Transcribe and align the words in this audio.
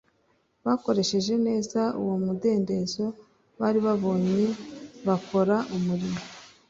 bakoresheje 0.65 1.33
neza 1.47 1.81
uwo 2.01 2.15
mudendezo 2.25 3.05
bari 3.59 3.79
babonye 3.85 4.43
bakora 5.07 5.55
umurimo 5.77 6.21